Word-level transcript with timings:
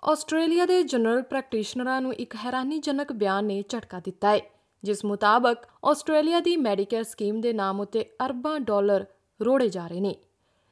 Australia 0.05 0.67
ਦੇ 0.67 0.83
general 0.83 1.23
ਪ੍ਰੈਕਟੀਸ਼ਨਰਾਂ 1.23 2.01
ਨੂੰ 2.01 2.15
ਇੱਕ 2.15 2.35
ਹੈਰਾਨੀਜਨਕ 2.35 3.13
ਬਿਆਨ 3.13 3.45
ਨੇ 3.45 3.65
ਝਟਕਾ 3.69 4.01
ਦਿੱਤਾ 4.01 4.31
ਹੈ, 4.31 4.41
ਜਿਸ 4.85 5.05
ਮੁਤਾਬਕ 5.05 5.57
ਆਸਟ੍ਰੇਲੀਆ 5.85 6.41
ਦੀ 6.41 6.57
ਮੈਡੀਕੇਅਰ 6.57 7.03
ਸਕੀਮ 7.03 7.41
ਦੇ 7.41 7.53
ਨਾਮ 7.53 7.81
ਉੱਤੇ 7.81 8.07
ਅਰਬਾਂ 8.27 8.61
ਡਾਲਰ 8.61 9.05
ਰੋੜੇ 9.45 9.69
ਜਾ 9.69 9.87
ਰਹੇ 9.87 10.01
ਨੇ। 10.01 10.17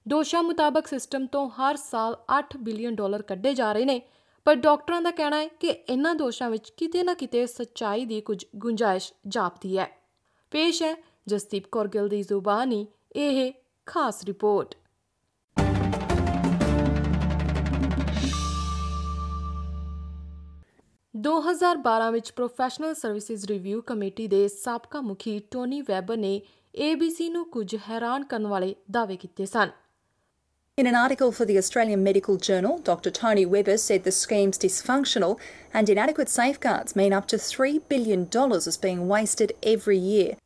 ਦੋਸ਼ਾਂ 0.09 0.43
ਮੁਤਾਬਕ 0.43 0.87
ਸਿਸਟਮ 0.87 1.27
ਤੋਂ 1.27 1.49
ਹਰ 1.49 1.77
ਸਾਲ 1.77 2.19
8 2.39 2.57
ਬਿਲੀਅਨ 2.57 2.95
ਡਾਲਰ 2.95 3.23
ਕੱਢੇ 3.23 3.55
ਜਾ 3.55 3.73
ਰਹੇ 3.73 3.85
ਨੇ, 3.85 4.03
ਪਰ 4.45 4.55
ਡਾਕਟਰਾਂ 4.55 5.03
ਦਾ 5.03 5.11
ਕਹਿਣਾ 5.11 5.37
ਹੈ 5.37 5.49
ਕਿ 5.49 5.69
ਇਹਨਾਂ 5.69 6.15
ਦੋਸ਼ਾਂ 6.15 6.51
ਵਿੱਚ 6.51 6.71
ਕਿਤੇ 6.71 7.03
ਨਾ 7.03 7.15
ਕਿਤੇ 7.15 7.47
ਸੱਚਾਈ 7.47 8.05
ਦੀ 8.05 8.21
ਕੁਝ 8.21 8.45
ਗੁੰਜਾਇਸ਼ 8.57 9.13
ਜਾਪਦੀ 9.29 9.79
ਹੈ। 9.79 9.99
ਪੇਸ਼ 10.51 10.83
ਹੈ 10.83 11.05
ਜਸਦੀਪ 11.27 11.65
ਕੌਰ 11.73 11.89
ਗਿੱਲ 11.89 12.09
ਦੀ 12.09 12.23
ਜ਼ੁਬਾਨੀ, 12.23 12.87
ਇਹ 13.17 13.53
ਖਾਸ 13.87 14.25
ਰਿਪੋਰਟ। 14.25 14.75
ਦੋ 21.19 21.41
ਹਜ਼ਾਰ 21.41 21.77
ਬਾਰਾਂ 21.77 22.11
ਵਿੱਚ 22.13 22.31
ਪ੍ਰੋਫੈਸ਼ਨਲ 22.33 22.95
ਸਰਵਿਸਿਜ਼ 22.95 23.45
ਰਿਵਿਊ 23.47 23.81
ਕਮੇਟੀ 23.87 24.27
ਦੇ 24.29 24.47
ਸਾਬਕਾ 24.49 25.01
ਮੁਖੀ 25.01 25.39
ਟੋਨੀ 25.51 25.81
ਵੈਬਰ 25.83 26.17
ਨੇ 26.17 26.41
ABC 26.75 27.29
ਨੂੰ 27.33 27.45
ਕੁਝ 27.51 27.75
ਹੈਰਾਨ 27.89 28.25
ਕਰਨ 28.25 28.47
ਵਾਲੇ 28.47 28.75
ਦਾਅਵੇ 28.91 29.17
ਕੀਤੇ 29.17 29.47
ਸਨ 29.47 29.71
In 30.79 30.89
an 30.89 30.99
article 30.99 31.33
for 31.37 31.47
the 31.47 31.57
Australian 31.61 32.03
Medical 32.03 32.37
Journal, 32.49 32.77
Dr. 32.89 33.13
Tony 33.13 33.45
Webber 33.55 33.77
said 33.85 34.05
the 34.05 34.13
scheme's 34.19 34.61
dysfunctional 34.65 35.35
and 35.75 35.91
inadequate 35.95 36.31
safeguards 36.35 36.97
mean 37.01 37.17
up 37.19 37.27
to 37.33 37.41
$3 37.47 37.81
billion 37.89 38.23
is 38.61 38.79
being 38.87 39.03
wasted 39.09 39.57
every 39.73 39.99
year. 40.05 40.37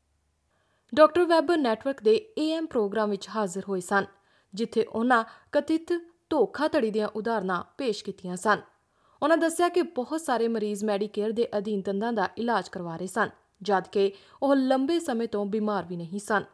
Doctor 0.92 1.24
Weber 1.26 1.56
network 1.58 2.02
ਦੇ 2.02 2.18
AM 2.40 2.66
programme 2.66 3.10
ਵਿੱਚ 3.10 3.28
ਹਾਜ਼ਰ 3.36 3.62
ਹੋਏ 3.68 3.80
ਸਨ 3.80 4.06
ਜਿੱਥੇ 4.54 4.84
ਉਹਨਾਂ 4.84 5.24
ਕਥਿਤ 5.52 5.92
ਧੋਖਾਧੜੀ 6.30 6.90
ਦੀਆਂ 6.90 7.08
ਉਦਾਹਰਨਾਂ 7.16 7.62
ਪੇਸ਼ 7.78 8.04
ਕੀਤੀਆਂ 8.04 8.36
ਸਨ 8.36 8.62
ਉਹਨਾਂ 9.22 9.36
ਦੱਸਿਆ 9.36 9.68
ਕਿ 9.68 9.82
ਬਹੁਤ 9.96 10.20
ਸਾਰੇ 10.20 10.46
ਮਰੀਜ਼ 10.48 10.84
ਮੈਡੀਕੇਅਰ 10.84 11.32
ਦੇ 11.32 11.46
ਅਧੀਨ 11.58 11.82
ਦੰਦਾਂ 11.82 12.12
ਦਾ 12.12 12.28
ਇਲਾਜ 12.38 12.68
ਕਰਵਾ 12.68 12.96
ਰਹੇ 12.96 13.06
ਸਨ 13.06 13.30
ਜਦਕਿ 13.62 14.10
ਉਹ 14.42 14.54
ਲੰਬੇ 14.54 14.98
ਸਮੇਂ 15.00 15.28
ਤੋਂ 15.28 15.44
ਬਿਮਾਰ 15.46 15.84
ਵੀ 15.84 15.96
ਨਹੀਂ 15.96 16.20
ਸਨ। 16.20 16.44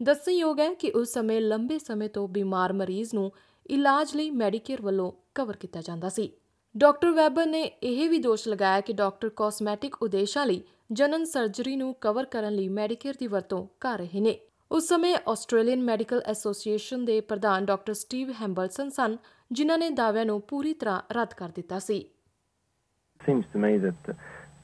ਦੱਸਣਯੋਗ 0.00 0.60
ਹੈ 0.60 0.72
ਕਿ 0.74 0.90
ਉਸ 0.90 1.12
ਸਮੇਂ 1.12 1.40
ਲੰਬੇ 1.40 1.78
ਸਮੇਂ 1.78 2.08
ਤੋਂ 2.08 2.26
ਬਿਮਾਰ 2.28 2.72
ਮਰੀਜ਼ 2.72 3.14
ਨੂੰ 3.14 3.30
ਇਲਾਜ 3.66 4.14
ਲਈ 4.16 4.30
ਮੈਡੀਕੇਅਰ 4.30 4.82
ਵੱਲੋਂ 4.82 5.10
ਕਵਰ 5.34 5.56
ਕੀਤਾ 5.56 5.80
ਜਾਂਦਾ 5.80 6.08
ਸੀ। 6.08 6.30
ਡਾਕਟਰ 6.74 7.10
ਵੈਬਰ 7.10 7.46
ਨੇ 7.46 7.62
ਇਹ 7.82 8.08
ਵੀ 8.10 8.18
ਦੋਸ਼ 8.18 8.46
ਲਗਾਇਆ 8.48 8.80
ਕਿ 8.80 8.92
ਡਾਕਟਰ 8.92 9.28
ਕਾਸਮੈਟਿਕ 9.28 9.96
ਉਦੇਸ਼ਾਂ 10.02 10.46
ਲਈ 10.46 10.62
ਜਨਨ 10.92 11.24
ਸਰਜਰੀ 11.24 11.76
ਨੂੰ 11.76 11.94
ਕਵਰ 12.00 12.24
ਕਰਨ 12.24 12.54
ਲਈ 12.54 12.68
ਮੈਡੀਕੇਅਰ 12.68 13.14
ਦੀ 13.18 13.26
ਵਰਤੋਂ 13.26 13.66
ਕਰ 13.80 13.98
ਰਹੇ 13.98 14.20
ਨੇ। 14.20 14.38
ਉਸ 14.70 14.88
ਸਮੇਂ 14.88 15.16
ਆਸਟ੍ਰੇਲੀਅਨ 15.28 15.82
ਮੈਡੀਕਲ 15.82 16.22
ਐਸੋਸੀਏਸ਼ਨ 16.26 17.04
ਦੇ 17.04 17.20
ਪ੍ਰਧਾਨ 17.20 17.64
ਡਾਕਟਰ 17.64 17.94
ਸਟੀਵ 17.94 18.30
ਹੈਂਬਲਸਨ 18.32 18.90
ਸਨ 18.90 19.16
ਜਿਨ੍ਹਾਂ 19.52 19.78
ਨੇ 19.78 19.90
ਦਾਅਵਿਆਂ 19.90 20.24
ਨੂੰ 20.26 20.40
ਪੂਰੀ 20.48 20.72
ਤਰ੍ਹਾਂ 20.80 21.00
ਰੱਦ 21.12 21.34
ਕਰ 21.34 21.50
ਦਿੱਤਾ 21.56 21.78
ਸੀ 21.78 22.04
seems 23.20 23.44
to 23.54 23.58
me 23.62 23.70
that 23.78 23.96
the, 24.04 24.14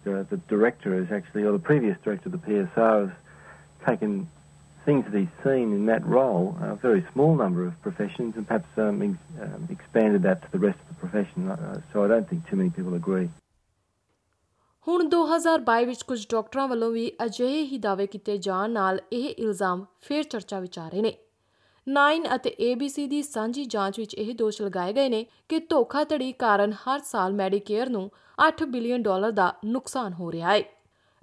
the, 0.05 0.13
the 0.31 0.37
director 0.53 0.93
is 0.99 1.11
actually, 1.17 1.43
or 1.49 1.53
the 1.57 1.65
previous 1.71 1.97
director 2.05 2.31
of 2.31 2.35
the 2.37 2.45
PSR 2.47 2.95
has 3.01 3.11
taken 3.89 4.15
things 4.87 5.05
that 5.09 5.17
he's 5.19 5.35
seen 5.47 5.75
in 5.79 5.83
that 5.91 6.07
role, 6.15 6.47
a 6.69 6.71
very 6.85 7.03
small 7.13 7.35
number 7.43 7.67
of 7.71 7.75
professions, 7.87 8.39
and 8.39 8.47
perhaps 8.51 8.79
um, 8.85 9.03
ex- 9.03 9.43
um, 9.47 9.67
expanded 9.77 10.23
that 10.29 10.41
to 10.45 10.49
the 10.55 10.63
rest 10.67 10.79
of 10.85 10.89
the 10.93 10.99
profession. 11.03 11.51
Uh, 11.51 11.81
so 11.93 12.05
I 12.05 12.09
don't 12.13 12.29
think 12.31 12.49
too 12.53 12.59
many 12.63 12.73
people 12.79 12.97
agree. 13.03 13.29
ਹੁਣ 14.87 15.09
2022 15.13 15.87
ਵਿੱਚ 15.87 16.03
ਕੁਝ 16.09 16.27
ਡਾਕਟਰਾਂ 16.31 16.67
ਵੱਲੋਂ 16.69 16.91
ਵੀ 16.91 17.11
ਅਜਿਹੇ 17.25 17.63
ਹੀ 17.67 17.79
ਦਾਅਵੇ 17.87 18.07
ਕੀਤੇ 18.07 18.37
ਜਾਣ 18.49 18.71
ਨਾਲ 18.71 19.01
ਇਹ 19.13 19.29
ਇਲਜ਼ਾਮ 19.29 19.85
ਫੇਰ 20.09 20.23
ਚਰਚਾ 20.23 20.61
ਵਿੱਚ 20.61 20.79
ਆ 20.79 20.89
ਰਹੇ 20.89 21.03
ਨੇ 21.03 21.17
9 21.87 22.25
ਅਤੇ 22.35 22.55
ABC 22.65 23.09
ਦੀ 23.09 23.23
ਸਾਂਝੀ 23.23 23.65
ਜਾਂਚ 23.65 23.99
ਵਿੱਚ 23.99 24.15
ਇਹ 24.15 24.35
ਦੋਸ਼ 24.35 24.63
ਲਗਾਏ 24.63 24.93
ਗਏ 24.93 25.09
ਨੇ 25.09 25.27
ਕਿ 25.49 25.59
ਧੋਖਾਧੜੀ 25.59 26.33
ਕਾਰਨ 26.33 26.73
ਹਰ 26.73 27.01
ਸਾਲ 27.01 27.33
ਮੈਡੀਕੇਅਰ 27.33 27.89
ਨੂੰ 27.89 28.11
8 28.39 28.65
ਬਿਲੀਅਨ 28.69 29.03
ਡਾਲਰ 29.03 29.31
ਦਾ 29.31 29.53
ਨੁਕਸਾਨ 29.65 30.13
ਹੋ 30.13 30.33
ਰਿਹਾ 30.33 30.53
ਹੈ। 30.53 30.63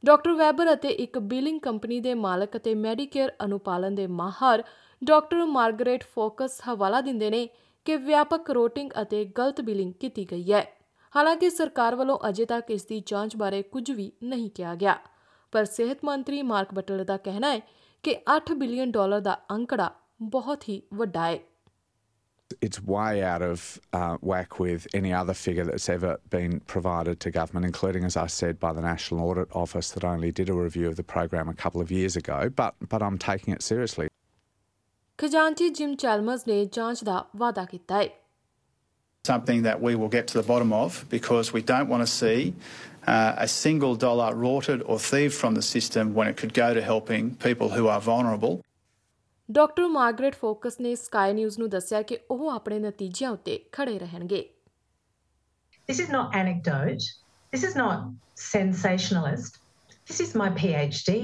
ਡਾਕਟਰ 0.05 0.31
ਵੈਬਰ 0.31 0.73
ਅਤੇ 0.73 0.89
ਇੱਕ 0.89 1.19
ਬਿਲਿੰਗ 1.19 1.59
ਕੰਪਨੀ 1.59 1.99
ਦੇ 1.99 2.13
ਮਾਲਕ 2.13 2.57
ਅਤੇ 2.57 2.75
ਮੈਡੀਕੇਅਰ 2.75 3.31
ਅਨੁਪਾਲਨ 3.45 3.95
ਦੇ 3.95 4.07
ਮਾਹਰ 4.07 4.63
ਡਾਕਟਰ 5.03 5.45
ਮਾਰਗਰੇਟ 5.45 6.03
ਫੋਕਸ 6.15 6.59
ਹਵਾਲਾ 6.67 7.01
ਦਿੰਦੇ 7.01 7.29
ਨੇ 7.29 7.47
ਕਿ 7.85 7.95
ਵਿਆਪਕ 7.97 8.51
ਰੋਟਿੰਗ 8.51 8.91
ਅਤੇ 9.01 9.25
ਗਲਤ 9.25 9.61
ਬਿਲਿੰਗ 9.61 9.93
ਕੀਤੀ 9.93 10.25
ਗਈ 10.31 10.53
ਹੈ। 10.53 10.65
ਹਾਲਾਂਕਿ 11.15 11.49
ਸਰਕਾਰ 11.49 11.95
ਵੱਲੋਂ 11.95 12.17
ਅਜੇ 12.29 12.45
ਤੱਕ 12.45 12.71
ਇਸ 12.71 12.85
ਦੀ 12.85 13.03
ਜਾਂਚ 13.05 13.35
ਬਾਰੇ 13.37 13.61
ਕੁਝ 13.61 13.91
ਵੀ 13.91 14.11
ਨਹੀਂ 14.23 14.49
ਕਿਹਾ 14.49 14.75
ਗਿਆ। 14.75 14.97
ਪਰ 15.51 15.65
ਸਿਹਤ 15.65 16.05
ਮੰਤਰੀ 16.05 16.41
ਮਾਰਕ 16.41 16.73
ਬਟਲਰ 16.73 17.03
ਦਾ 17.03 17.17
ਕਹਿਣਾ 17.17 17.51
ਹੈ 17.53 17.59
ਕਿ 18.03 18.15
8 18.35 18.53
ਬਿਲੀਅਨ 18.53 18.91
ਡਾਲਰ 18.91 19.19
ਦਾ 19.19 19.39
ਅੰਕੜਾ 19.51 19.91
ਬਹੁਤ 20.22 20.68
ਹੀ 20.68 20.82
ਵੱਡਾ 20.94 21.28
ਹੈ 21.30 21.38
it's 22.66 22.78
way 22.90 23.22
out 23.22 23.42
of 23.42 23.78
uh, 23.92 24.16
whack 24.28 24.58
with 24.58 24.86
any 24.94 25.12
other 25.12 25.34
figure 25.34 25.64
that's 25.64 25.88
ever 25.94 26.18
been 26.30 26.60
provided 26.60 27.20
to 27.20 27.30
government, 27.30 27.66
including, 27.66 28.04
as 28.04 28.16
I 28.16 28.26
said, 28.26 28.58
by 28.58 28.72
the 28.72 28.80
National 28.80 29.20
Audit 29.28 29.48
Office 29.54 29.90
that 29.90 30.04
only 30.04 30.30
did 30.32 30.48
a 30.48 30.54
review 30.54 30.88
of 30.88 30.96
the 30.96 31.02
program 31.02 31.50
a 31.50 31.54
couple 31.54 31.82
of 31.82 31.90
years 31.90 32.16
ago. 32.16 32.38
But 32.48 32.74
but 32.88 33.02
I'm 33.02 33.18
taking 33.18 33.52
it 33.54 33.62
seriously. 33.62 34.08
Khazanchi 35.18 35.68
gym 35.76 35.94
Chalmers 36.00 36.46
ਨੇ 36.48 36.64
ਜਾਂਚ 36.72 37.02
ਦਾ 37.04 37.24
ਵਾਅਦਾ 37.36 37.64
ਕੀਤਾ 37.70 38.02
ਹੈ 38.02 38.08
something 39.28 39.62
that 39.62 39.80
we 39.86 39.94
will 40.00 40.08
get 40.08 40.28
to 40.28 40.40
the 40.40 40.46
bottom 40.50 40.72
of 40.72 41.04
because 41.14 41.52
we 41.52 41.62
don't 41.70 41.88
want 41.92 42.02
to 42.04 42.10
see 42.10 42.54
uh, 43.06 43.46
a 43.46 43.48
single 43.48 43.96
dollar 44.04 44.34
rorted 44.34 44.82
or 44.82 44.98
thieved 44.98 45.34
from 45.34 45.54
the 45.54 45.64
system 45.70 46.14
when 46.14 46.30
it 46.32 46.36
could 46.42 46.54
go 46.54 46.68
to 46.78 46.82
helping 46.92 47.34
people 47.46 47.68
who 47.76 47.88
are 47.94 48.00
vulnerable. 48.00 48.54
Doctor 49.50 49.86
Margaret 49.88 50.34
focus 50.34 50.80
ਨੇ 50.80 50.94
Sky 50.96 51.32
News 51.32 51.58
ਨੂੰ 51.58 51.68
ਦੱਸਿਆ 51.70 52.02
ਕਿ 52.02 52.18
ਉਹ 52.30 52.50
ਆਪਣੇ 52.50 52.78
ਨਤੀਜਿਆਂ 52.78 53.30
ਉੱਤੇ 53.30 53.58
ਖੜੇ 53.72 53.98
ਰਹਿਣਗੇ 53.98 54.48
This 55.90 56.00
is 56.04 56.10
not 56.14 56.34
anecdote. 56.38 57.04
This 57.52 57.62
is 57.66 57.76
not 57.76 58.00
sensationalist. 58.40 59.54
This 60.10 60.18
is 60.24 60.34
my 60.40 60.48
PhD. 60.56 61.14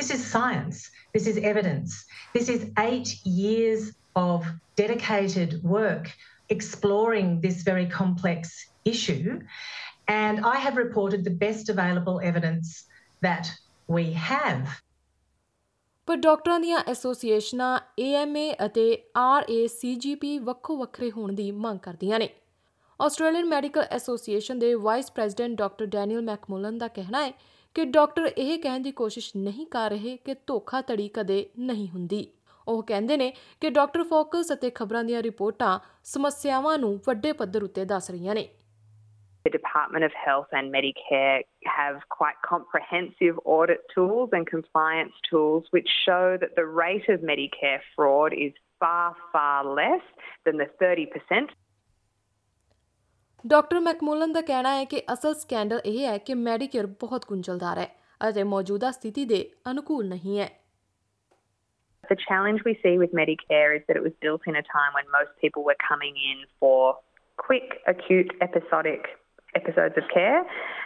This 0.00 0.10
is 0.16 0.20
science. 0.34 0.82
This 1.16 1.26
is 1.32 1.40
evidence. 1.50 1.96
This 2.36 2.50
is 2.54 2.66
eight 2.82 3.10
years 3.38 3.88
of 4.22 4.46
dedicated 4.76 5.56
work 5.62 6.12
exploring 6.50 7.40
this 7.40 7.62
very 7.62 7.86
complex 7.86 8.54
issue. 8.84 9.40
And 10.08 10.44
I 10.44 10.56
have 10.56 10.76
reported 10.76 11.24
the 11.24 11.34
best 11.42 11.68
available 11.68 12.20
evidence 12.20 12.84
that 13.22 13.50
we 13.88 14.12
have. 14.12 14.80
ਪਰ 16.07 16.15
ਡਾਕਟਰਾਂ 16.15 16.59
ਦੀਆਂ 16.59 16.79
ਐਸੋਸੀਏਸ਼ਨਾਂ 16.87 17.79
AMA 18.01 18.65
ਅਤੇ 18.65 19.03
RACGP 19.17 20.39
ਵੱਖੋ 20.39 20.77
ਵੱਖਰੇ 20.77 21.11
ਹੋਣ 21.11 21.33
ਦੀ 21.33 21.51
ਮੰਗ 21.51 21.79
ਕਰਦੀਆਂ 21.79 22.19
ਨੇ। 22.19 22.29
ਆਸਟ੍ਰੇਲੀਅਨ 23.01 23.45
ਮੈਡੀਕਲ 23.45 23.81
ਐਸੋਸੀਏਸ਼ਨ 23.81 24.59
ਦੇ 24.59 24.73
vice 24.73 25.11
president 25.11 25.57
doctor 25.57 25.85
Danielle 25.85 26.21
McMullen 26.21 26.77
ਦਾ 26.77 26.87
ਕਹਿਣਾ 26.87 27.25
ਹੈ 27.25 27.31
ਕਿ 27.73 27.85
ਡਾਕਟਰ 27.85 28.31
ਇਹ 28.37 28.59
ਕਹਿਣ 28.59 28.81
ਦੀ 28.81 28.91
ਕੋਸ਼ਿਸ਼ 28.91 29.37
ਨਹੀਂ 29.37 29.67
ਕਰ 29.67 29.89
ਰਹੇ 29.89 30.17
ਕਿ 30.17 30.35
ਧੋਖਾਧੜੀ 30.47 31.07
ਕਦੇ 31.07 31.49
ਨਹੀਂ 31.59 31.89
ਹੁੰਦੀ। 31.89 32.27
ਉਹ 32.67 32.83
ਕਹਿੰਦੇ 32.83 33.17
ਨੇ 33.17 33.33
ਕਿ 33.61 33.69
ਡਾਕਟਰ 33.69 34.03
ਫੋਕਸ 34.03 34.53
ਅਤੇ 34.53 34.69
ਖਬਰਾਂ 34.69 35.03
ਦੀਆਂ 35.03 35.23
ਰਿਪੋਰਟਾਂ 35.23 35.79
ਸਮੱਸਿਆਵਾਂ 36.03 36.77
ਨੂੰ 36.77 36.99
ਵੱਡੇ 37.07 37.31
ਪੱਧਰ 37.31 37.63
ਉੱਤੇ 37.63 37.85
ਦੱਸ 37.85 38.11
ਰਹੀਆਂ 38.11 38.35
ਨੇ। 38.35 38.49
The 39.44 39.50
Department 39.50 40.04
of 40.04 40.12
Health 40.12 40.48
and 40.52 40.70
Medicare 40.70 41.40
have 41.64 41.96
quite 42.10 42.36
comprehensive 42.46 43.38
audit 43.44 43.80
tools 43.94 44.28
and 44.32 44.46
compliance 44.46 45.14
tools 45.30 45.64
which 45.70 45.88
show 46.04 46.36
that 46.40 46.56
the 46.56 46.66
rate 46.66 47.08
of 47.08 47.20
Medicare 47.20 47.80
fraud 47.94 48.34
is 48.34 48.52
far, 48.78 49.16
far 49.32 49.64
less 49.64 50.04
than 50.44 50.58
the 50.58 50.68
30%. 50.82 51.48
Doctor 53.46 53.80
McMullan 53.80 54.32
ਦਾ 54.32 54.40
ਕਹਿਣਾ 54.48 54.74
ਹੈ 54.76 54.84
ਕਿ 54.84 55.00
ਅਸਲ 55.12 55.34
ਸਕੈਂਡਲ 55.34 55.80
ਇਹ 55.84 56.06
ਹੈ 56.06 56.16
ਕਿ 56.24 56.34
Medicare 56.34 56.86
ਬਹੁਤ 57.00 57.26
ਗੁੰਝਲਦਾਰ 57.28 57.78
ਹੈ 57.78 57.86
ਅਤੇ 58.28 58.42
ਮੌਜੂਦਾ 58.44 58.90
ਸਥਿਤੀ 58.90 59.24
ਦੇ 59.24 59.38
ਅਨੁਕੂਲ 59.70 60.08
ਨਹੀਂ 60.08 60.38
ਹੈ 60.40 60.48
The 62.04 62.16
challenge 62.20 62.62
we 62.66 62.72
see 62.82 62.92
with 63.00 63.12
Medicare 63.16 63.72
is 63.78 63.82
that 63.88 63.98
it 63.98 64.04
was 64.04 64.14
built 64.24 64.46
in 64.50 64.56
a 64.60 64.62
time 64.68 64.94
when 64.98 65.10
most 65.16 65.34
people 65.42 65.64
were 65.66 65.76
coming 65.82 66.16
in 66.30 66.38
for 66.62 66.78
quick, 67.42 67.76
acute, 67.92 68.32
episodic 68.46 69.06
episodes 69.55 69.95
of 69.97 70.03
care. 70.13 70.41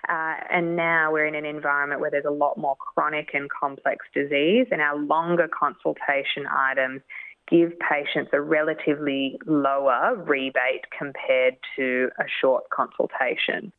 Uh, 0.07 0.35
and 0.51 0.75
now 0.75 1.11
we're 1.11 1.27
in 1.27 1.35
an 1.35 1.45
environment 1.45 2.01
where 2.01 2.11
there's 2.11 2.25
a 2.25 2.37
lot 2.43 2.57
more 2.57 2.75
chronic 2.75 3.29
and 3.33 3.49
complex 3.49 4.05
disease, 4.13 4.67
and 4.71 4.81
our 4.81 4.97
longer 4.97 5.47
consultation 5.47 6.47
items 6.47 7.01
give 7.47 7.71
patients 7.79 8.29
a 8.33 8.41
relatively 8.41 9.39
lower 9.47 10.15
rebate 10.15 10.85
compared 10.97 11.55
to 11.75 12.09
a 12.19 12.27
short 12.39 12.63
consultation. 12.69 13.71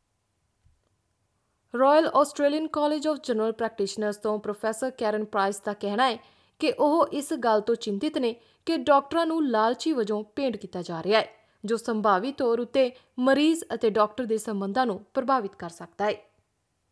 Royal 1.73 2.07
Australian 2.15 2.67
College 2.67 3.07
of 3.07 3.17
General 3.23 3.51
Practitioners 3.51 4.17
ਤੋਂ 4.23 4.37
professor 4.39 4.89
Karen 4.97 5.23
Price 5.25 5.59
ਦਾ 5.65 5.73
ਕਹਿਣਾ 5.81 6.09
ਹੈ 6.09 6.17
ਕਿ 6.59 6.71
ਉਹ 6.79 7.07
ਇਸ 7.13 7.33
ਗੱਲ 7.43 7.61
ਤੋਂ 7.61 7.75
ਚਿੰਤਿਤ 7.75 8.17
ਨੇ 8.17 8.33
ਕਿ 8.67 8.77
ਡਾਕਟਰਾਂ 8.77 9.25
ਨੂੰ 9.25 9.43
ਲਾਲਚੀ 9.49 9.93
ਵਜੋਂ 9.93 10.23
ਪੇਂਟ 10.35 10.57
ਕੀਤਾ 10.57 10.81
ਜਾ 10.81 11.01
ਰਿਹਾ 11.03 11.19
ਹੈ 11.19 11.27
ਜੋ 11.64 11.76
ਸੰਭਾਵੀ 11.76 12.32
ਤੌਰ 12.32 12.60
ਉਤੇ 12.60 12.90
ਮਰੀਜ਼ 13.18 13.64
ਅਤੇ 13.74 13.90
ਡਾਕਟਰ 13.90 14.24
ਦੇ 14.24 14.38
ਸੰਬੰਧਾਂ 14.38 14.86
ਨੂੰ 14.86 15.00
ਪ੍ਰਭਾਵਿਤ 15.14 15.54
ਕਰ 15.54 15.68
ਸਕਦਾ 15.68 16.04
ਹੈ 16.04 16.14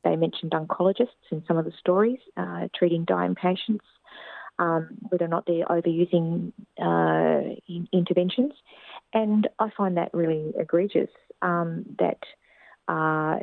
They 0.05 0.17
mentioned 0.23 0.55
oncologists 0.57 1.31
in 1.35 1.39
some 1.49 1.59
of 1.61 1.67
the 1.67 1.75
stories, 1.77 2.25
uh, 2.43 2.65
treating 2.79 3.05
dying 3.11 3.37
patients. 3.43 3.95
um, 4.59 4.89
whether 5.09 5.25
or 5.25 5.29
not 5.29 5.47
they're 5.47 5.67
overusing 5.67 6.53
uh, 6.81 7.55
in- 7.69 7.89
interventions. 7.93 8.53
And 9.13 9.49
I 9.59 9.71
find 9.77 9.97
that 9.97 10.11
really 10.13 10.53
egregious 10.59 11.11
um, 11.43 11.85
that 11.99 12.19
uh, 12.89 13.39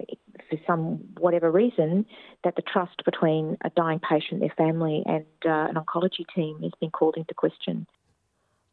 for 0.49 0.59
some 0.67 0.99
whatever 1.17 1.51
reason, 1.51 2.05
that 2.43 2.55
the 2.55 2.61
trust 2.61 3.03
between 3.05 3.57
a 3.63 3.69
dying 3.71 3.99
patient, 3.99 4.41
their 4.41 4.53
family, 4.57 5.03
and 5.05 5.25
uh, 5.45 5.67
an 5.69 5.75
oncology 5.75 6.25
team 6.35 6.59
has 6.61 6.71
been 6.79 6.91
called 6.91 7.15
into 7.17 7.33
question. 7.33 7.87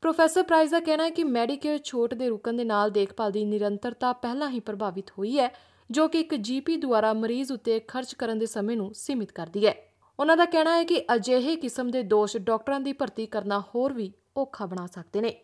Professor 0.04 0.44
Price 0.44 0.72
ਦਾ 0.72 0.80
ਕਹਿਣਾ 0.80 1.04
ਹੈ 1.04 1.10
ਕਿ 1.10 1.24
Medicare 1.24 1.78
ਛੋਟ 1.78 2.14
ਦੇ 2.14 2.30
ਰੁਕਣ 2.30 2.54
ਦੇ 2.54 2.64
ਨਾਲ 2.64 2.90
ਦੇਖਭਾਲ 2.92 3.32
ਦੀ 3.32 3.46
ਨਿਰੰਤਰਤਾ 3.46 4.14
ਪਹਿਲਾਂ 4.14 4.50
ਹੀ 4.50 4.60
ਪ੍ਰਭਾਵਿਤ 4.60 5.12
ਹੋਈ 5.12 5.40
ਹੈ 5.40 5.50
ਜੋ 5.92 6.08
ਕਿ 6.08 6.20
ਇੱਕ 6.20 6.36
ਜੀਪੀ 6.36 6.78
ਦੁਆਰਾ 6.78 7.14
ਮਰੀਜ਼ 7.14 7.52
ਉੱਤੇ 7.52 7.80
ਖਰਚ 7.80 8.14
ਕਰਨ 8.14 8.40
ਦੇ 8.40 8.46
ਸਮੇਂ 8.46 8.78
ਨੂੰ 8.78 8.94
ਸੀਮਿਤ 8.94 9.32
ਕਰਦੀ 9.32 9.68
ਹੈ। 9.68 9.74
ਉਹਨਾਂ 10.20 10.38
ਦਾ 10.38 10.46
ਕਹਿਣਾ 10.46 10.78
ਹੈ 10.78 10.84
ਕਿ 10.84 11.06
ਅਜਿਹੇ 11.16 11.56
ਕਿਸਮ 11.56 11.92
ਦੇ 11.92 12.04
ਦੋਸ਼ 12.04 12.38
ਡਾਕਟਰਾਂ 12.38 12.80
ਦੀ 12.80 12.94
ਭਰਤੀ 12.94 13.26
ਕਰਨਾ 13.26 13.60
ਹੋਰ 13.60 13.94
ਵੀ 13.94 14.14
ਔਖਾ 14.38 14.66
ਬਣਾ 14.66 14.86
ਸਕਦੇ 14.86 15.22
ਨੇ। 15.22 15.36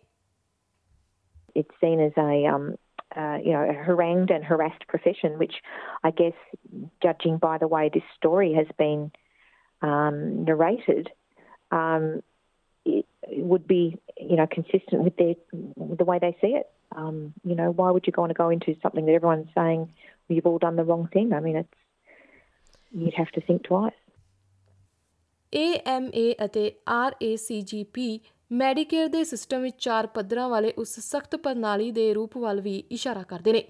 It's 1.60 1.80
seen 1.86 2.00
as 2.00 2.18
a 2.18 2.30
um, 2.56 2.68
uh, 3.18 3.38
you 3.46 3.54
know 3.54 3.64
a 3.70 3.78
harangued 3.88 4.36
and 4.36 4.44
harassed 4.52 4.84
profession, 4.88 5.38
which 5.38 5.56
I 6.04 6.12
guess, 6.12 6.38
judging 7.08 7.40
by 7.48 7.58
the 7.58 7.72
way 7.78 7.90
this 7.90 8.12
story 8.18 8.54
has 8.54 8.68
been 8.84 9.12
um, 9.82 10.44
narrated, 10.44 11.08
um, 11.72 12.04
it, 12.04 12.18
it 12.18 12.29
would 12.86 13.68
be 13.68 13.98
you 14.18 14.36
know 14.36 14.48
consistent 14.48 15.04
with 15.04 15.16
their 15.18 15.36
with 15.76 15.98
the 15.98 16.06
way 16.06 16.20
they 16.20 16.36
see 16.42 16.56
it. 16.56 16.70
Um, 16.96 17.34
you 17.44 17.56
know, 17.56 17.72
why 17.72 17.92
would 17.92 18.08
you 18.08 18.14
want 18.18 18.32
to 18.32 18.34
go 18.34 18.50
into 18.50 18.76
something 18.82 19.06
that 19.06 19.14
everyone's 19.14 19.50
saying 19.54 19.82
well, 19.82 20.36
you've 20.36 20.46
all 20.46 20.60
done 20.60 20.76
the 20.76 20.84
wrong 20.84 21.08
thing? 21.14 21.34
I 21.34 21.40
mean, 21.40 21.56
it's 21.56 21.80
you'd 22.94 23.14
have 23.14 23.32
to 23.32 23.42
think 23.42 23.64
twice. 23.64 24.00
AMA 25.54 26.36
ਅਤੇ 26.46 26.72
RACGP 26.90 28.20
Medicare 28.52 29.08
ਦੇ 29.08 29.24
system 29.24 29.62
ਵਿੱਚ 29.62 29.76
ਚਾਰ 29.80 30.08
ਪੱਧਰਾਂ 30.08 30.48
ਵਾਲੇ 30.50 30.74
ਉਸ 30.78 31.00
ਸਖਤ 31.00 31.36
ਪ੍ਰਣਾਲੀ 31.36 31.92
ਦੇ 31.92 32.14
ਰੂਪ 32.14 32.38
ਵੱਲ 32.38 32.62
ਵੀ 32.62 32.78
ਇਸ਼ਾਰਾ 32.92 33.24
ਕਰਦੇ 33.24 33.52
ਨੇ 33.52 33.64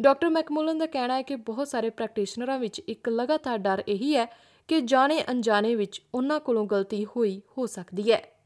ਡਾਕਟਰ 0.00 0.30
ਮੈਕਮੂਲਨ 0.30 0.78
ਦਾ 0.78 0.86
ਕਹਿਣਾ 0.86 1.16
ਹੈ 1.16 1.22
ਕਿ 1.22 1.36
ਬਹੁਤ 1.36 1.68
ਸਾਰੇ 1.68 1.90
ਪ੍ਰੈਕਟੀਸ਼ਨਰਾਂ 1.90 2.58
ਵਿੱਚ 2.58 2.80
ਇੱਕ 2.88 3.08
ਲਗਾਤਾਰ 3.08 3.58
ਡਰ 3.58 3.82
ਇਹੀ 3.88 4.16
ਹੈ 4.16 4.26
ਕਿ 4.68 4.80
ਜਾਣੇ 4.80 5.20
ਅਣਜਾਣੇ 5.30 5.74
ਵਿੱਚ 5.74 6.02
ਉਹਨਾਂ 6.14 6.40
ਕੋਲੋਂ 6.40 6.66
ਗਲਤੀ 6.66 7.04
ਹੋਈ 7.04 7.40
ਹੋ 7.58 7.66
ਸਕਦੀ 7.66 8.12
ਹੈ 8.12 8.39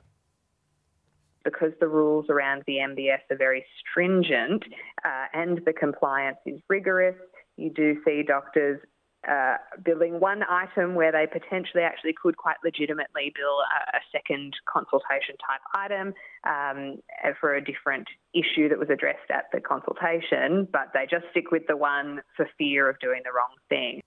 because 1.43 1.71
the 1.79 1.87
rules 1.87 2.25
around 2.29 2.63
the 2.67 2.77
MBS 2.77 3.21
are 3.31 3.37
very 3.37 3.65
stringent 3.79 4.63
uh, 5.05 5.25
and 5.33 5.61
the 5.65 5.73
compliance 5.73 6.37
is 6.45 6.59
rigorous. 6.67 7.15
You 7.57 7.71
do 7.71 7.97
see 8.05 8.23
doctors 8.23 8.79
uh, 9.27 9.57
billing 9.83 10.19
one 10.19 10.43
item 10.43 10.95
where 10.95 11.11
they 11.11 11.27
potentially 11.27 11.83
actually 11.83 12.13
could 12.21 12.37
quite 12.37 12.55
legitimately 12.63 13.33
bill 13.35 13.57
a, 13.59 13.97
a 13.97 14.01
second 14.11 14.53
consultation 14.65 15.35
type 15.45 15.61
item 15.73 16.13
um, 16.45 16.99
for 17.39 17.55
a 17.55 17.63
different 17.63 18.07
issue 18.33 18.69
that 18.69 18.79
was 18.79 18.89
addressed 18.89 19.29
at 19.29 19.45
the 19.51 19.59
consultation, 19.59 20.67
but 20.71 20.87
they 20.93 21.05
just 21.09 21.25
stick 21.31 21.51
with 21.51 21.63
the 21.67 21.75
one 21.75 22.21
for 22.35 22.47
fear 22.57 22.89
of 22.89 22.97
doing 22.99 23.21
the 23.23 23.31
wrong 23.31 23.55
thing. 23.69 24.01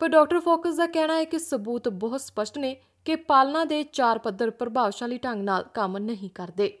ਪਰ 0.00 0.08
doctor 0.08 0.40
focus 0.40 0.76
ਦਾ 0.76 0.86
ਕਹਿਣਾ 0.86 1.16
ਹੈ 1.16 1.24
ਕਿ 1.24 1.38
ਸਬੂਤ 1.38 1.88
ਬਹੁਤ 1.88 2.20
ਸਪਸ਼ਟ 2.20 2.58
ਨੇ 2.58 2.76
ਕਿ 3.05 3.15
ਪਾਲਣਾ 3.15 3.63
ਦੇ 3.65 3.83
ਚਾਰ 3.83 4.17
ਪੱਧਰ 4.17 4.49
ਪ੍ਰਭਾਵਸ਼ਾਲੀ 4.49 5.17
ਢੰਗ 5.17 5.43
ਨਾਲ 5.43 5.63
ਕੰਮ 5.73 5.97
ਨਹੀਂ 5.97 6.29
ਕਰਦੇ 6.29 6.77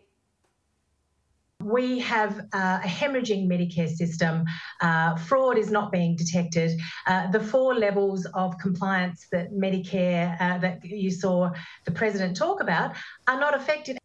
We 1.59 1.99
have 1.99 2.37
uh, 2.39 2.79
a 2.79 2.89
hemorrhaging 2.89 3.41
Medicare 3.47 3.89
system. 3.89 4.37
Uh, 4.81 5.15
fraud 5.17 5.57
is 5.57 5.71
not 5.71 5.89
being 5.91 6.13
detected. 6.15 6.69
Uh, 7.07 7.31
the 7.31 7.41
four 7.41 7.73
levels 7.75 8.27
of 8.43 8.53
compliance 8.57 9.25
that 9.31 9.51
Medicare, 9.63 10.37
uh, 10.39 10.57
that 10.57 10.85
you 10.85 11.09
saw 11.11 11.51
the 11.85 11.91
President 11.91 12.37
talk 12.37 12.61
about, 12.61 13.01
are 13.27 13.39
not 13.39 13.57
effective. 13.61 13.99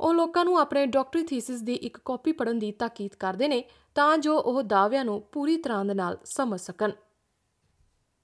ਉਹ 0.00 0.14
ਲੋਕਾਂ 0.14 0.44
ਨੂੰ 0.44 0.58
ਆਪਣੇ 0.60 0.86
ਡਾਕਟਰੀ 0.86 1.22
thesis 1.22 1.60
ਦੀ 1.60 1.74
ਇੱਕ 1.74 1.98
copy 2.04 2.32
ਪੜ੍ਹਨ 2.32 2.58
ਦੀ 2.58 2.72
ਤਾਕੀਦ 2.72 3.14
ਕਰਦੇ 3.14 3.48
ਨੇ 3.48 3.62
ਤਾਂ 3.94 4.18
ਜੋ 4.18 4.38
ਉਹ 4.38 4.62
ਦਾਅਵਿਆਂ 4.62 5.04
ਨੂੰ 5.04 5.20
ਪੂਰੀ 5.32 5.56
ਤਰ੍ਹਾਂ 5.56 5.84
ਦੇ 5.84 5.94
ਨਾਲ 5.94 6.18
ਸਮਝ 6.24 6.60
ਸਕਣ 6.60 6.92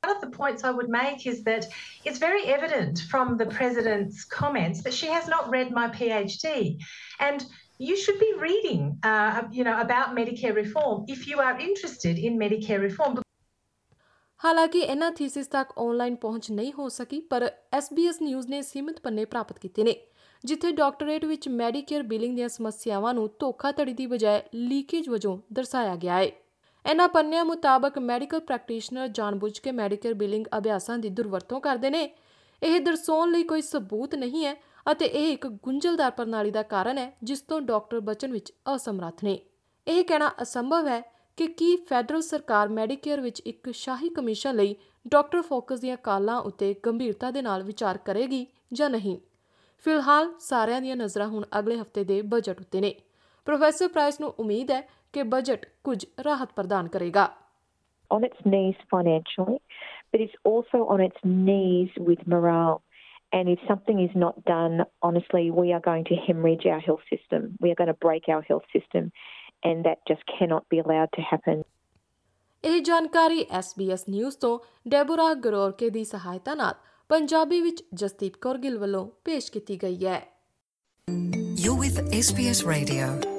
One 0.05 0.15
of 0.15 0.21
the 0.21 0.33
points 0.33 0.65
I 0.65 0.71
would 0.71 0.91
make 0.91 1.27
is 1.27 1.45
that 1.45 1.67
it's 2.05 2.19
very 2.19 2.45
evident 2.47 2.99
from 3.11 3.39
the 3.39 3.47
President's 3.49 4.25
comments 4.31 4.83
that 4.83 4.93
she 4.93 5.07
has 5.09 5.29
not 5.29 5.51
read 5.51 5.71
my 5.73 5.89
PhD. 5.89 6.77
And 7.21 7.45
you 7.81 7.97
should 7.97 8.19
be 8.19 8.33
reading, 8.39 8.99
uh, 9.03 9.45
you 9.51 9.65
know, 9.65 9.81
about 9.81 10.15
Medicare 10.15 10.55
reform 10.55 11.07
if 11.09 11.27
you 11.27 11.39
are 11.39 11.59
interested 11.59 12.19
in 12.19 12.39
Medicare 12.39 12.83
reform. 12.83 13.21
ਹਾਲਾਂਕਿ 14.41 14.79
ਇਹਨਾਂ 14.79 15.11
thesis 15.13 15.47
ਤੱਕ 15.49 15.73
online 15.79 16.17
ਪਹੁੰਚ 16.23 16.51
ਨਹੀਂ 16.51 16.73
ਹੋ 16.73 16.89
ਸਕੀ 16.89 17.21
ਪਰ 17.31 17.51
SBS 17.77 18.23
news 18.23 18.49
ਨੇ 18.49 18.63
ਸੀਮਿਤ 18.63 19.01
ਪੰਨੇ 19.01 19.25
ਪ੍ਰਾਪਤ 19.25 19.59
ਕੀਤੇ 19.59 19.85
ਨੇ 19.85 19.97
ਜਿੱਥੇ 20.45 20.73
ਡਾਕਟਰੇਟ 20.73 21.25
ਵਿੱਚ 21.25 21.49
ਮੈਡੀਕੇਅਰ 21.49 22.03
ਬਿਲਿੰਗ 22.03 22.35
ਦੀਆਂ 22.37 22.49
ਸਮੱਸਿਆਵਾਂ 22.49 23.15
ਨੂੰ 23.15 23.29
ਧੋਖਾਧੜੀ 23.41 23.93
ਦੀ 23.93 24.07
ਬਜਾਏ 24.07 24.43
ਲੀਕੇਜ 24.55 25.09
ਵਜੋਂ 25.09 25.39
ਦਰਸਾਇਆ 25.53 25.97
ਗਿਆ 25.97 26.17
ਹੈ 26.17 26.31
ਇਹਨਾਂ 26.91 27.09
ਪੰਨਿਆਂ 27.09 27.45
ਮੁਤਾਬਕ 27.45 27.99
ਮੈਡੀਕਲ 27.99 28.41
ਪ੍ਰੈਕਟੀਸ਼ਨਰ 28.41 29.09
ਜਾਣਬੁੱਝ 29.09 29.59
ਕੇ 29.59 29.73
ਮੈਡੀਕੇਅਰ 29.73 30.15
ਬਿਲਿੰਗ 30.15 30.47
ਅਭਿਆਸਾਂ 30.59 30.99
ਦੀ 30.99 31.09
ਦੁਰਵਰਤੋਂ 31.09 31.61
ਕਰਦੇ 31.61 31.91
ਨੇ। 31.91 32.11
ਇਹ 32.63 32.81
ਦਰਸਾਉਣ 32.81 33.31
ਲਈ 33.31 33.43
ਕੋਈ 33.43 33.63
ਸਬੂਤ 33.63 34.15
ਨਹੀਂ 34.15 34.45
ਹੈ 34.47 34.55
ਅਤੇ 34.93 35.07
ਇਹ 35.07 35.33
ਇੱਕ 35.33 35.47
ਗੁੰਝਲਦਾਰ 35.47 36.11
ਪ੍ਰਣਾਲੀ 36.11 36.51
ਦਾ 36.51 36.63
ਕਾਰਨ 36.63 36.99
ਹੈ, 36.99 37.17
ਜਿਸ 37.23 37.41
ਤੋਂ 37.41 37.61
ਡਾਕਟਰ 37.61 38.01
ਬਚਣ 38.01 38.33
ਵਿੱਚ 38.33 38.53
ਅਸਮਰੱਥ 38.75 39.25
ਨੇ। 39.25 39.39
ਇਹ 39.89 40.05
ਕਹਿਣਾ 40.05 40.31
ਅਸੰਭਵ 40.43 40.89
ਹੈ 40.89 41.01
ਕਿ 41.37 41.47
ਕੀ 41.47 41.77
ਫੈਡਰਲ 41.77 42.21
ਸਰਕਾਰ 42.23 42.69
ਮੈਡੀਕੇਅਰ 42.69 43.21
ਵਿੱਚ 43.21 43.41
ਇੱਕ 43.41 43.71
ਸ਼ਾਹੀ 43.71 44.09
ਕਮਿਸ਼ਨ 44.09 44.57
ਲਈ 44.57 44.77
ਡਾਕਟਰ 45.09 45.43
ਫੋਕਸ 45.43 45.81
ਦੀਆਂ 45.81 45.97
ਕਾਲਾਂ 45.97 46.41
ਉੱਤੇ 46.41 46.75
ਗੰਭੀਰਤਾ 46.87 47.31
ਦੇ 47.31 47.43
ਨਾਲ 47.43 47.63
ਵਿਚਾਰ 47.63 47.99
ਕਰੇਗੀ 47.99 48.47
ਜਾਂ 48.73 48.91
ਨਹੀਂ? 48.91 49.19
ਫਿਲਹਾਲ 49.85 50.33
ਸਾਰਿਆਂ 50.41 50.81
ਦੀਆਂ 50.81 50.97
ਨਜ਼ਰਾਂ 50.97 51.29
ਹੁਣ 51.29 51.45
ਅਗਲੇ 51.59 51.81
ਹਫ਼ਤੇ 51.81 52.05
ਦੇ 52.05 52.23
ਬਜਟ 52.23 52.61
ਉੱਤੇ 52.61 52.81
ਨੇ। 52.81 52.95
ਪ੍ਰੋਫੈਸਰ 53.45 53.89
ਪ੍ਰਾਈਸ 53.89 54.21
ਨੂੰ 54.21 54.35
ਉਮੀਦ 54.39 54.71
ਹੈ 54.71 54.81
ਕਿ 55.13 55.23
ਬਜਟ 55.23 55.67
ਕੁਝ 55.84 56.06
ਰਾਹਤ 56.24 56.54
ਪ੍ਰਦਾਨ 56.56 56.88
ਕਰੇਗਾ 56.88 57.30
on 58.12 58.24
its 58.24 58.40
knees 58.46 58.78
financially, 58.92 59.58
but 60.12 60.22
it's 60.22 60.38
also 60.44 60.78
on 60.94 61.00
its 61.00 61.20
knees 61.24 61.90
with 62.08 62.22
morale. 62.28 62.82
And 63.32 63.48
if 63.48 63.60
something 63.68 64.00
is 64.00 64.16
not 64.16 64.40
done, 64.46 64.86
honestly, 65.02 65.52
we 65.52 65.74
are 65.74 65.82
going 65.90 66.06
to 66.06 66.16
hemorrhage 66.16 66.66
our 66.66 66.80
health 66.80 67.04
system. 67.10 67.42
We 67.62 67.72
are 67.72 67.76
going 67.76 67.92
to 67.94 68.00
break 68.08 68.24
our 68.28 68.42
health 68.42 68.66
system, 68.74 69.12
and 69.64 69.86
that 69.86 70.00
just 70.08 70.24
cannot 70.34 70.64
be 70.70 70.80
allowed 70.80 71.12
to 71.18 71.28
happen. 71.32 71.64
ਇਹ 72.64 72.82
ਜਾਣਕਾਰੀ 72.82 73.46
SBS 73.60 74.04
news 74.10 74.38
ਤੋਂ 74.38 74.60
ਡੈਬੋਰਾ 74.88 75.34
ਗਰੋਰਕੇ 75.34 75.90
ਦੀ 75.90 76.04
ਸਹਾਇਤਾ 76.06 76.56
ਨਾਲ 76.56 76.74
ਪੰਜਾਬੀ 77.10 77.62
ਵਿੱਚ 77.62 77.84
ਜਸਦੀਪ 77.94 78.34
ਕੌਰ 78.42 78.58
ਗਿੱਲ 78.58 78.78
ਵੱਲੋਂ 78.78 79.08
ਪੇਸ਼ 79.26 79.52
ਕੀਤੀ 79.52 79.78
ਗਈ 79.84 80.06
ਹੈ 80.06 80.22
You're 81.62 81.80
with 81.84 81.98
SBS 82.18 82.60
Radio. 82.68 83.33